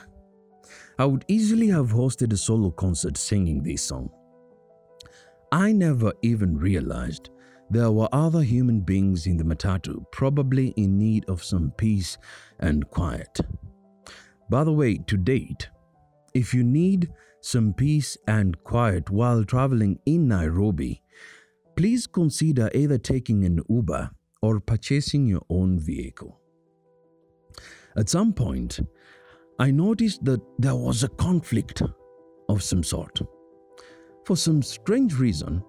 I 0.97 1.05
would 1.05 1.23
easily 1.27 1.67
have 1.69 1.91
hosted 1.91 2.33
a 2.33 2.37
solo 2.37 2.71
concert 2.71 3.17
singing 3.17 3.63
this 3.63 3.81
song. 3.81 4.09
I 5.51 5.71
never 5.71 6.13
even 6.21 6.57
realized 6.57 7.29
there 7.69 7.91
were 7.91 8.09
other 8.11 8.41
human 8.41 8.81
beings 8.81 9.27
in 9.27 9.37
the 9.37 9.43
Matatu, 9.43 10.03
probably 10.11 10.69
in 10.69 10.97
need 10.97 11.25
of 11.29 11.43
some 11.43 11.71
peace 11.77 12.17
and 12.59 12.89
quiet. 12.89 13.39
By 14.49 14.63
the 14.63 14.73
way, 14.73 14.97
to 14.97 15.17
date, 15.17 15.69
if 16.33 16.53
you 16.53 16.63
need 16.63 17.09
some 17.41 17.73
peace 17.73 18.17
and 18.27 18.61
quiet 18.63 19.09
while 19.09 19.43
traveling 19.43 19.99
in 20.05 20.27
Nairobi, 20.27 21.01
please 21.75 22.07
consider 22.07 22.69
either 22.73 22.97
taking 22.97 23.45
an 23.45 23.61
Uber 23.69 24.09
or 24.41 24.59
purchasing 24.59 25.27
your 25.27 25.43
own 25.49 25.79
vehicle. 25.79 26.39
At 27.95 28.09
some 28.09 28.33
point, 28.33 28.79
I 29.59 29.71
noticed 29.71 30.23
that 30.25 30.41
there 30.57 30.75
was 30.75 31.03
a 31.03 31.09
conflict 31.09 31.81
of 32.47 32.63
some 32.63 32.83
sort. 32.83 33.21
For 34.25 34.35
some 34.35 34.61
strange 34.61 35.15
reason, 35.15 35.63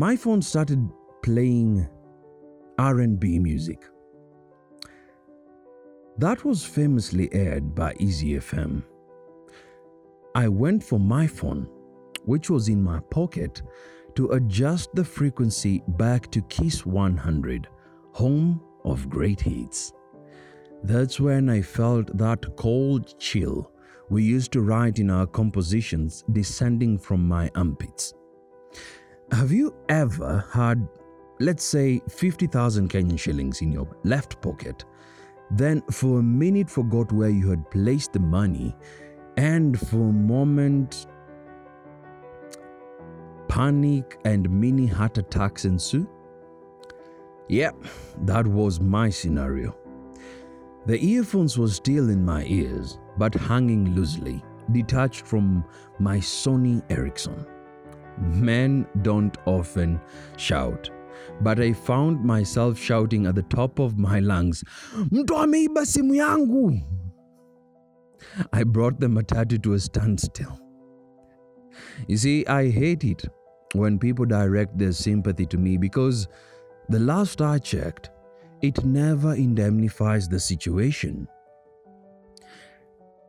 my 0.00 0.16
phone 0.16 0.40
started 0.40 0.88
playing 1.22 1.86
R&B 2.78 3.38
music. 3.38 3.84
That 6.16 6.42
was 6.42 6.64
famously 6.64 7.28
aired 7.34 7.74
by 7.74 7.92
Easy 7.98 8.38
FM. 8.38 8.82
I 10.34 10.48
went 10.48 10.82
for 10.82 10.98
my 10.98 11.26
phone, 11.26 11.68
which 12.24 12.48
was 12.48 12.70
in 12.70 12.82
my 12.82 13.00
pocket, 13.10 13.60
to 14.14 14.30
adjust 14.30 14.88
the 14.94 15.04
frequency 15.04 15.82
back 15.86 16.30
to 16.30 16.40
Kiss 16.48 16.86
100, 16.86 17.68
home 18.14 18.58
of 18.86 19.10
great 19.10 19.42
hits. 19.42 19.92
That's 20.82 21.20
when 21.20 21.50
I 21.50 21.60
felt 21.60 22.16
that 22.16 22.56
cold 22.56 23.18
chill 23.18 23.70
we 24.08 24.22
used 24.22 24.50
to 24.52 24.62
write 24.62 24.98
in 24.98 25.10
our 25.10 25.26
compositions 25.26 26.24
descending 26.32 26.96
from 26.96 27.28
my 27.28 27.50
armpits. 27.54 28.14
Have 29.32 29.52
you 29.52 29.74
ever 29.88 30.44
had, 30.52 30.86
let's 31.38 31.64
say, 31.64 32.02
50,000 32.08 32.90
Kenyan 32.90 33.18
shillings 33.18 33.62
in 33.62 33.70
your 33.70 33.88
left 34.02 34.40
pocket, 34.42 34.84
then 35.52 35.82
for 35.90 36.18
a 36.18 36.22
minute 36.22 36.68
forgot 36.68 37.12
where 37.12 37.30
you 37.30 37.48
had 37.48 37.70
placed 37.70 38.12
the 38.12 38.18
money, 38.18 38.74
and 39.36 39.78
for 39.88 40.08
a 40.08 40.12
moment, 40.12 41.06
panic 43.48 44.18
and 44.24 44.50
mini 44.50 44.86
heart 44.86 45.16
attacks 45.18 45.64
ensue? 45.64 46.08
Yep, 47.48 47.76
that 48.22 48.46
was 48.46 48.80
my 48.80 49.10
scenario. 49.10 49.76
The 50.86 51.02
earphones 51.04 51.56
were 51.56 51.68
still 51.68 52.10
in 52.10 52.24
my 52.24 52.44
ears, 52.46 52.98
but 53.16 53.34
hanging 53.34 53.94
loosely, 53.94 54.42
detached 54.72 55.24
from 55.24 55.64
my 56.00 56.18
Sony 56.18 56.82
Ericsson. 56.90 57.46
Men 58.20 58.86
don't 59.02 59.36
often 59.46 60.00
shout, 60.36 60.90
but 61.40 61.58
I 61.60 61.72
found 61.72 62.24
myself 62.24 62.78
shouting 62.78 63.26
at 63.26 63.34
the 63.34 63.42
top 63.42 63.78
of 63.78 63.98
my 63.98 64.20
lungs, 64.20 64.62
Mtu 64.94 65.36
ameiba 65.36 65.86
simu 65.86 66.14
yangu! 66.14 66.82
I 68.52 68.64
brought 68.64 69.00
the 69.00 69.06
matatu 69.06 69.62
to 69.62 69.72
a 69.74 69.80
standstill. 69.80 70.60
You 72.06 72.16
see, 72.16 72.46
I 72.46 72.70
hate 72.70 73.04
it 73.04 73.24
when 73.74 73.98
people 73.98 74.26
direct 74.26 74.78
their 74.78 74.92
sympathy 74.92 75.46
to 75.46 75.58
me 75.58 75.76
because 75.76 76.28
the 76.88 76.98
last 76.98 77.40
I 77.40 77.58
checked, 77.58 78.10
it 78.62 78.84
never 78.84 79.34
indemnifies 79.34 80.28
the 80.28 80.40
situation. 80.40 81.28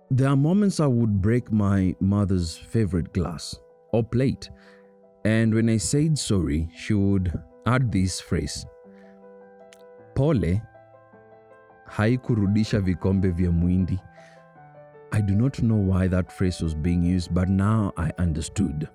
There 0.09 0.27
are 0.27 0.35
moments 0.35 0.79
I 0.79 0.87
would 0.87 1.21
break 1.21 1.51
my 1.51 1.95
mother's 2.01 2.57
favorite 2.57 3.13
glass 3.13 3.55
or 3.93 4.03
plate, 4.03 4.49
and 5.23 5.53
when 5.53 5.69
I 5.69 5.77
said 5.77 6.17
sorry, 6.17 6.69
she 6.75 6.93
would 6.93 7.31
add 7.65 7.91
this 7.91 8.19
phrase 8.19 8.65
Pole 10.15 10.61
haikurudisha 11.89 12.81
vikombe 12.81 13.31
vya 13.31 13.51
mwindi. 13.51 13.99
I 15.13 15.21
do 15.21 15.35
not 15.35 15.61
know 15.61 15.75
why 15.75 16.07
that 16.07 16.31
phrase 16.31 16.61
was 16.61 16.73
being 16.73 17.03
used, 17.03 17.33
but 17.33 17.49
now 17.49 17.91
I 17.97 18.11
understood. 18.17 18.87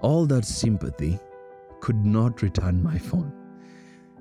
All 0.00 0.24
that 0.26 0.44
sympathy 0.44 1.18
could 1.80 2.06
not 2.06 2.42
return 2.42 2.82
my 2.82 2.96
phone. 2.98 3.32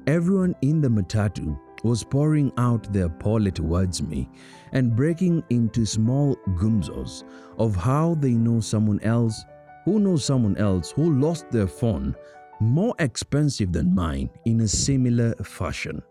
Everyone 0.08 0.56
in 0.62 0.82
the 0.82 0.88
matatu 0.88 1.60
was 1.84 2.04
pouring 2.04 2.51
out 2.58 2.92
their 2.92 3.10
pole 3.10 3.51
towards 3.51 4.01
me 4.01 4.30
and 4.72 4.96
breaking 4.96 5.44
into 5.50 5.86
small 5.86 6.36
gumzos 6.56 7.24
of 7.60 7.75
how 7.75 8.16
they 8.16 8.32
know 8.32 8.60
someone 8.60 9.00
else 9.04 9.44
who 9.88 10.00
knows 10.00 10.25
someone 10.25 10.58
else 10.58 10.91
who 10.91 11.17
lost 11.17 11.50
their 11.50 11.65
phone 11.65 12.13
more 12.60 12.94
expensive 13.00 13.72
than 13.72 13.96
mine 13.96 14.29
in 14.44 14.60
a 14.60 14.67
similar 14.67 15.34
fashion. 15.36 16.01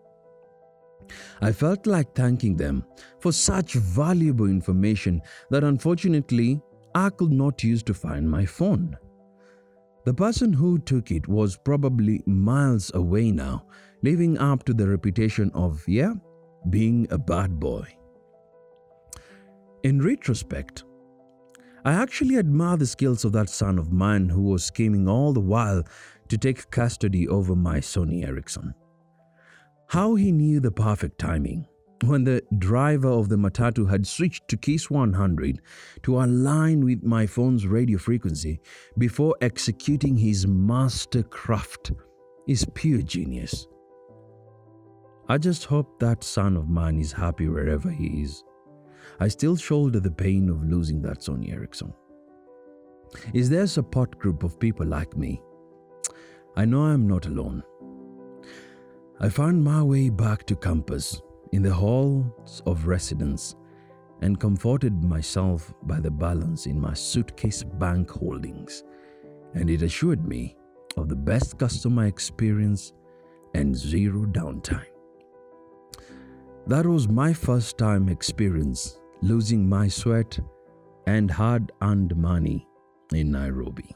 I 1.41 1.51
felt 1.51 1.85
like 1.85 2.15
thanking 2.15 2.57
them 2.57 2.83
for 3.19 3.31
such 3.31 3.73
valuable 3.73 4.47
information 4.47 5.21
that 5.51 5.63
unfortunately 5.63 6.59
I 6.95 7.11
could 7.11 7.31
not 7.31 7.63
use 7.63 7.83
to 7.83 7.93
find 7.93 8.27
my 8.27 8.47
phone. 8.47 8.97
The 10.05 10.13
person 10.13 10.53
who 10.53 10.79
took 10.79 11.11
it 11.11 11.27
was 11.27 11.55
probably 11.55 12.23
miles 12.25 12.91
away 12.95 13.29
now, 13.29 13.67
living 14.01 14.39
up 14.39 14.63
to 14.63 14.73
the 14.73 14.87
reputation 14.87 15.51
of, 15.53 15.83
yeah, 15.87 16.13
being 16.71 17.05
a 17.11 17.17
bad 17.19 17.59
boy. 17.59 17.85
In 19.83 20.01
retrospect, 20.01 20.83
I 21.85 21.93
actually 21.93 22.37
admire 22.37 22.77
the 22.77 22.85
skills 22.85 23.23
of 23.23 23.31
that 23.33 23.49
son 23.49 23.77
of 23.79 23.91
mine 23.91 24.29
who 24.29 24.43
was 24.43 24.63
scheming 24.63 25.07
all 25.07 25.33
the 25.33 25.39
while 25.39 25.83
to 26.29 26.37
take 26.37 26.69
custody 26.71 27.27
over 27.27 27.55
my 27.55 27.79
Sony 27.79 28.25
Ericsson. 28.25 28.73
How 29.87 30.15
he 30.15 30.31
knew 30.31 30.59
the 30.59 30.71
perfect 30.71 31.19
timing 31.19 31.67
when 32.03 32.23
the 32.23 32.43
driver 32.59 33.07
of 33.07 33.29
the 33.29 33.37
Matatu 33.37 33.89
had 33.89 34.05
switched 34.05 34.47
to 34.49 34.57
Kiss 34.57 34.89
100 34.89 35.61
to 36.03 36.21
align 36.21 36.83
with 36.83 37.03
my 37.03 37.25
phone's 37.25 37.65
radio 37.65 37.97
frequency 37.97 38.59
before 38.97 39.35
executing 39.41 40.17
his 40.17 40.45
master 40.45 41.23
craft 41.23 41.91
is 42.47 42.65
pure 42.73 43.01
genius. 43.01 43.67
I 45.29 45.37
just 45.37 45.65
hope 45.65 45.99
that 45.99 46.23
son 46.23 46.55
of 46.55 46.69
mine 46.69 46.99
is 46.99 47.11
happy 47.11 47.47
wherever 47.49 47.89
he 47.89 48.21
is. 48.21 48.43
I 49.19 49.27
still 49.27 49.55
shoulder 49.55 49.99
the 49.99 50.11
pain 50.11 50.49
of 50.49 50.63
losing 50.63 51.01
that 51.01 51.19
Sony 51.19 51.51
Ericsson. 51.51 51.93
Is 53.33 53.49
there 53.49 53.63
a 53.63 53.67
support 53.67 54.19
group 54.19 54.43
of 54.43 54.59
people 54.59 54.85
like 54.85 55.17
me? 55.17 55.41
I 56.55 56.65
know 56.65 56.81
I'm 56.81 57.07
not 57.07 57.25
alone. 57.25 57.63
I 59.19 59.29
found 59.29 59.63
my 59.63 59.81
way 59.81 60.09
back 60.09 60.45
to 60.47 60.55
campus 60.55 61.19
in 61.51 61.63
the 61.63 61.73
halls 61.73 62.61
of 62.67 62.85
residence 62.85 63.55
and 64.21 64.39
comforted 64.39 65.03
myself 65.03 65.73
by 65.83 65.99
the 65.99 66.11
balance 66.11 66.65
in 66.65 66.79
my 66.79 66.93
suitcase 66.93 67.63
bank 67.63 68.11
holdings, 68.11 68.83
and 69.55 69.69
it 69.69 69.81
assured 69.81 70.27
me 70.27 70.55
of 70.95 71.09
the 71.09 71.15
best 71.15 71.57
customer 71.57 72.05
experience 72.05 72.93
and 73.55 73.75
zero 73.75 74.25
downtime. 74.25 74.85
That 76.67 76.85
was 76.85 77.07
my 77.07 77.33
first 77.33 77.77
time 77.77 78.09
experience 78.09 78.99
losing 79.21 79.67
my 79.67 79.87
sweat 79.87 80.39
and 81.07 81.31
hard 81.31 81.71
earned 81.81 82.15
money 82.15 82.67
in 83.13 83.31
Nairobi. 83.31 83.95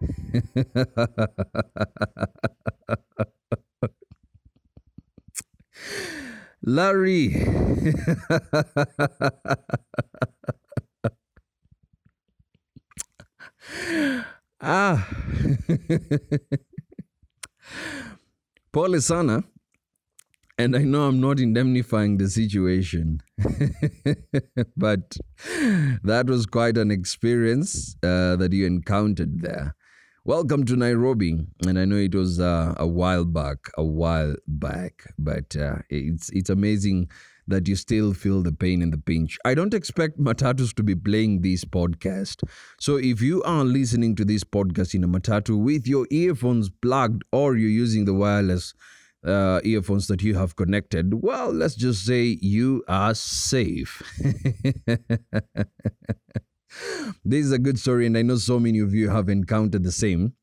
Larry. 6.66 7.34
ah. 14.60 15.08
Pole 18.72 19.00
sana. 19.00 19.44
And 20.56 20.76
I 20.76 20.84
know 20.84 21.08
I'm 21.08 21.20
not 21.20 21.40
indemnifying 21.40 22.18
the 22.18 22.28
situation, 22.28 23.20
but 24.76 25.16
that 26.04 26.26
was 26.28 26.46
quite 26.46 26.76
an 26.78 26.92
experience 26.92 27.96
uh, 28.04 28.36
that 28.36 28.52
you 28.52 28.64
encountered 28.64 29.40
there. 29.40 29.74
Welcome 30.24 30.64
to 30.66 30.76
Nairobi, 30.76 31.40
and 31.66 31.76
I 31.76 31.84
know 31.84 31.96
it 31.96 32.14
was 32.14 32.38
uh, 32.38 32.72
a 32.76 32.86
while 32.86 33.24
back, 33.24 33.68
a 33.76 33.82
while 33.82 34.36
back, 34.46 35.02
but 35.18 35.56
uh, 35.56 35.78
it's 35.90 36.30
it's 36.30 36.50
amazing 36.50 37.10
that 37.48 37.66
you 37.66 37.74
still 37.74 38.14
feel 38.14 38.40
the 38.40 38.52
pain 38.52 38.80
and 38.80 38.92
the 38.92 38.98
pinch. 38.98 39.36
I 39.44 39.54
don't 39.54 39.74
expect 39.74 40.20
matatus 40.20 40.72
to 40.76 40.84
be 40.84 40.94
playing 40.94 41.40
this 41.40 41.64
podcast, 41.64 42.44
so 42.78 42.94
if 42.94 43.20
you 43.20 43.42
are 43.42 43.64
listening 43.64 44.14
to 44.14 44.24
this 44.24 44.44
podcast 44.44 44.94
in 44.94 45.02
a 45.02 45.08
matatu 45.08 45.60
with 45.60 45.88
your 45.88 46.06
earphones 46.12 46.70
plugged 46.70 47.24
or 47.32 47.56
you're 47.56 47.68
using 47.68 48.04
the 48.04 48.14
wireless 48.14 48.72
uh, 49.24 49.60
earphones 49.64 50.06
that 50.08 50.22
you 50.22 50.34
have 50.34 50.56
connected, 50.56 51.22
well, 51.22 51.52
let's 51.52 51.74
just 51.74 52.04
say 52.04 52.38
you 52.40 52.84
are 52.88 53.14
safe. 53.14 54.02
this 57.24 57.44
is 57.44 57.52
a 57.52 57.58
good 57.58 57.78
story, 57.78 58.06
and 58.06 58.16
I 58.16 58.22
know 58.22 58.36
so 58.36 58.58
many 58.58 58.80
of 58.80 58.94
you 58.94 59.08
have 59.10 59.28
encountered 59.28 59.82
the 59.82 59.92
same. 59.92 60.34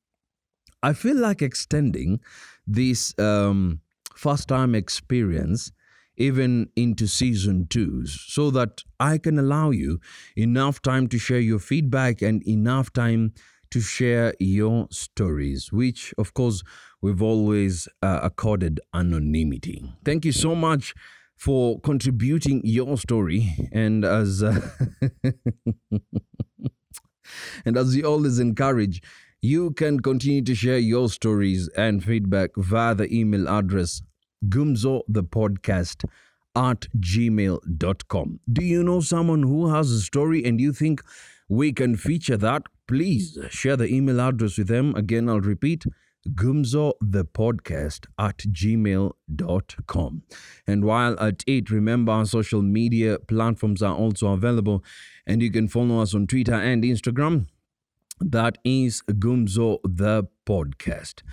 I 0.84 0.94
feel 0.94 1.18
like 1.18 1.42
extending 1.42 2.20
this 2.66 3.18
um, 3.20 3.82
first 4.16 4.48
time 4.48 4.74
experience 4.74 5.72
even 6.18 6.70
into 6.76 7.08
season 7.08 7.68
two 7.68 8.06
so 8.06 8.52
that 8.52 8.84
I 9.00 9.18
can 9.18 9.40
allow 9.40 9.72
you 9.72 10.00
enough 10.36 10.82
time 10.82 11.08
to 11.08 11.18
share 11.18 11.40
your 11.40 11.60
feedback 11.60 12.22
and 12.22 12.46
enough 12.48 12.92
time 12.94 13.34
to 13.72 13.80
share 13.80 14.34
your 14.40 14.88
stories, 14.92 15.72
which, 15.72 16.14
of 16.18 16.34
course, 16.34 16.62
we've 17.02 17.22
always 17.22 17.88
uh, 18.02 18.20
accorded 18.24 18.80
anonymity. 18.94 19.84
Thank 20.04 20.26
you 20.26 20.32
so 20.32 20.56
much 20.56 20.94
for 21.36 21.80
contributing 21.80 22.62
your 22.64 22.98
story. 22.98 23.56
And 23.72 24.06
as 24.06 24.44
uh, 24.44 24.62
and 27.66 27.78
as 27.78 27.96
you 27.96 28.06
always 28.06 28.40
encourage, 28.40 29.02
you 29.42 29.72
can 29.72 30.00
continue 30.00 30.44
to 30.44 30.54
share 30.54 30.78
your 30.78 31.10
stories 31.10 31.68
and 31.70 32.04
feedback 32.04 32.52
via 32.56 32.94
the 32.94 33.12
email 33.12 33.50
address 33.50 34.04
gumzo 34.48 35.02
the 35.08 35.24
podcast 35.24 36.06
at 36.56 36.82
gmail.com. 37.00 38.40
Do 38.52 38.64
you 38.64 38.84
know 38.84 39.00
someone 39.00 39.44
who 39.44 39.68
has 39.74 39.92
a 39.92 40.02
story 40.02 40.44
and 40.44 40.60
you 40.60 40.74
think 40.74 41.02
we 41.50 41.72
can 41.74 41.96
feature 41.96 42.38
that? 42.38 42.64
Please 42.88 43.38
share 43.50 43.78
the 43.78 43.88
email 43.88 44.20
address 44.20 44.58
with 44.58 44.68
them. 44.68 44.94
Again, 44.96 45.30
I'll 45.30 45.40
repeat 45.40 45.86
gumzo 46.30 46.94
the 47.02 47.26
podcast 47.26 48.06
at 48.18 48.38
gmail.com. 48.38 50.24
And 50.68 50.86
while 50.86 51.20
at 51.20 51.44
it, 51.48 51.70
remember 51.70 52.12
our 52.12 52.26
social 52.26 52.62
media 52.62 53.20
platforms 53.20 53.82
are 53.82 53.96
also 53.96 54.28
available 54.28 54.84
and 55.26 55.42
you 55.42 55.52
can 55.52 55.68
follow 55.68 56.00
us 56.00 56.14
on 56.14 56.28
Twitter 56.28 56.54
and 56.54 56.84
Instagram. 56.84 57.48
That 58.20 58.58
is 58.64 59.02
Gumzo 59.08 59.80
the 59.84 60.28
podcast. 60.46 61.24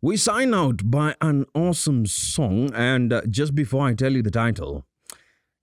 We 0.00 0.16
sign 0.16 0.54
out 0.54 0.90
by 0.90 1.14
an 1.20 1.46
awesome 1.54 2.06
song, 2.06 2.72
and 2.74 3.12
uh, 3.12 3.22
just 3.28 3.54
before 3.54 3.86
I 3.86 3.94
tell 3.94 4.12
you 4.12 4.22
the 4.22 4.32
title, 4.32 4.84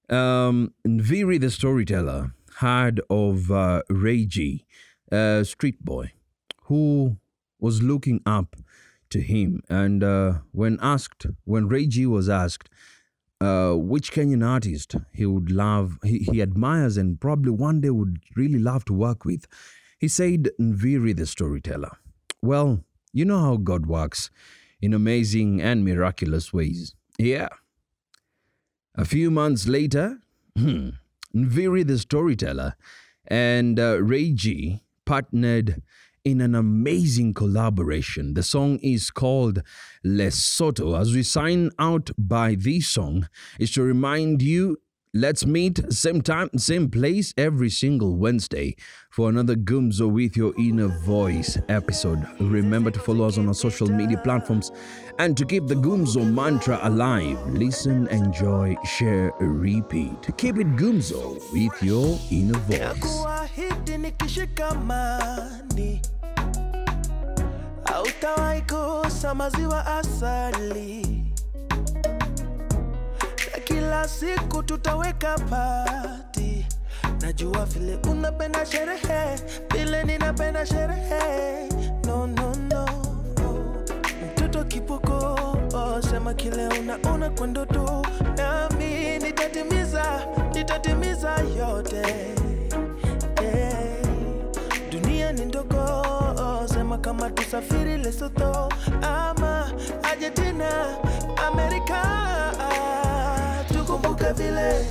um, 0.09 0.73
Nviiri 0.87 1.41
the 1.41 1.51
storyteller 1.51 2.33
had 2.59 3.01
of 3.09 3.51
uh, 3.51 3.81
Reggie, 3.89 4.65
a 5.11 5.43
street 5.43 5.83
boy, 5.83 6.13
who 6.63 7.17
was 7.59 7.81
looking 7.81 8.21
up 8.25 8.55
to 9.09 9.21
him. 9.21 9.61
And 9.69 10.03
uh, 10.03 10.39
when 10.51 10.79
asked, 10.81 11.25
when 11.45 11.67
Reggie 11.67 12.05
was 12.05 12.29
asked, 12.29 12.69
uh, 13.41 13.73
which 13.73 14.11
Kenyan 14.11 14.45
artist 14.45 14.95
he 15.13 15.25
would 15.25 15.51
love, 15.51 15.97
he, 16.03 16.19
he 16.19 16.41
admires, 16.41 16.97
and 16.97 17.19
probably 17.19 17.51
one 17.51 17.81
day 17.81 17.89
would 17.89 18.19
really 18.35 18.59
love 18.59 18.85
to 18.85 18.93
work 18.93 19.25
with, 19.25 19.47
he 19.99 20.07
said 20.07 20.49
Nviiri 20.59 21.15
the 21.15 21.25
storyteller. 21.25 21.91
Well, 22.41 22.83
you 23.11 23.25
know 23.25 23.39
how 23.39 23.57
God 23.57 23.85
works 23.85 24.29
in 24.81 24.93
amazing 24.93 25.61
and 25.61 25.83
miraculous 25.83 26.53
ways. 26.53 26.95
Yeah. 27.17 27.49
A 28.95 29.05
few 29.05 29.31
months 29.31 29.67
later, 29.67 30.19
hmm, 30.57 30.89
Nviiri 31.35 31.85
the 31.87 31.97
storyteller 31.97 32.75
and 33.27 33.79
uh, 33.79 34.01
Reggie 34.01 34.83
partnered 35.05 35.81
in 36.31 36.41
an 36.41 36.55
amazing 36.55 37.33
collaboration. 37.33 38.33
The 38.33 38.43
song 38.43 38.79
is 38.81 39.09
called 39.11 39.63
Lesotho. 40.05 40.99
As 40.99 41.13
we 41.13 41.23
sign 41.23 41.71
out 41.79 42.11
by 42.17 42.55
this 42.55 42.87
song, 42.87 43.27
is 43.59 43.71
to 43.71 43.83
remind 43.83 44.41
you 44.41 44.77
let's 45.13 45.45
meet 45.45 45.81
same 45.91 46.21
time, 46.21 46.49
same 46.55 46.89
place 46.89 47.33
every 47.37 47.69
single 47.69 48.15
Wednesday 48.15 48.75
for 49.09 49.27
another 49.29 49.55
Gumzo 49.55 50.09
with 50.11 50.37
your 50.37 50.53
inner 50.59 50.87
voice 50.87 51.57
episode. 51.67 52.25
Remember 52.39 52.91
to 52.91 52.99
follow 52.99 53.27
us 53.27 53.37
on 53.37 53.47
our 53.47 53.53
social 53.55 53.87
media 53.87 54.17
platforms 54.17 54.71
and 55.17 55.35
to 55.35 55.45
keep 55.45 55.65
the 55.67 55.75
Gumzo 55.75 56.23
mantra 56.31 56.79
alive. 56.83 57.39
Listen, 57.47 58.07
enjoy, 58.09 58.75
share, 58.85 59.33
repeat. 59.39 60.29
Keep 60.37 60.57
it 60.57 60.67
Gumzo 60.75 61.41
with 61.51 61.81
your 61.81 62.19
inner 62.29 62.59
voice. 62.59 63.25
Hautawahi 67.89 68.61
kosa 68.61 69.35
maziwa 69.35 69.85
asali. 69.85 71.25
Na 73.53 73.59
kila 73.63 74.07
siku 74.07 74.63
tutaweka 74.63 75.37
pati. 75.39 76.65
Najua 77.21 77.65
vile 77.65 77.95
unapenda 78.11 78.65
sherehe 78.65 79.35
vile 79.73 80.03
ninapenda 80.03 80.65
sherehe. 80.65 81.69
No, 82.07 82.27
no, 82.27 82.55
no. 82.69 82.85
mtoto 84.33 84.63
kipoko 84.63 85.39
oh, 85.73 86.01
sema 86.01 86.33
kile 86.33 86.67
unaona 86.67 87.29
kwa 87.29 87.47
ndoto. 87.47 88.05
Nami 88.37 89.19
nitatimiza 89.19 90.27
nitatimiza 90.53 91.39
yote. 91.57 92.01
Hey, 93.41 94.03
dunia 94.91 95.31
ni 95.31 95.45
ndogo 95.45 96.03
sema 96.89 96.97
kama 97.01 97.29
tusafiri 97.29 97.97
lesotho 97.97 98.69
ama 99.01 99.71
argentina 100.03 100.97
amerika. 101.47 102.01
Tukumbuke 103.73 104.33
vile 104.33 104.85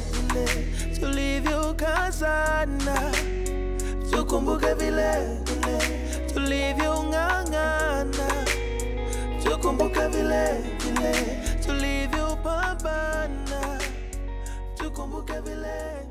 tulivyokazana 1.01 3.13
tukumbuke 4.11 4.75
vile 4.75 5.39
tulivyong'ang'ana 6.35 8.29
tukumbuke 9.45 10.09
vile 10.09 10.65
tulivyopambana. 11.67 13.79
Tukumbuke 14.77 15.41
vile 15.41 16.08